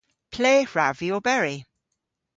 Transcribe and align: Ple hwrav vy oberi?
Ple 0.33 0.53
hwrav 0.69 0.97
vy 0.99 1.09
oberi? 1.17 1.57